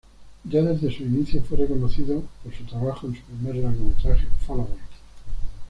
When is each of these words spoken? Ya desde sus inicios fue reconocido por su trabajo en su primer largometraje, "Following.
Ya 0.49 0.63
desde 0.63 0.87
sus 0.89 1.01
inicios 1.01 1.45
fue 1.45 1.59
reconocido 1.59 2.23
por 2.43 2.51
su 2.55 2.63
trabajo 2.63 3.05
en 3.05 3.15
su 3.17 3.21
primer 3.21 3.57
largometraje, 3.57 4.25
"Following. 4.47 4.79